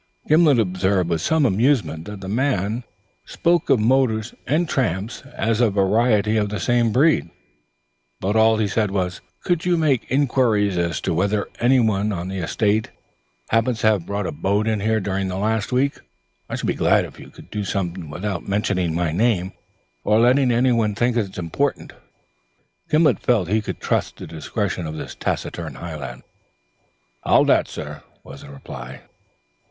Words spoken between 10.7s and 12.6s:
as to whether anyone on the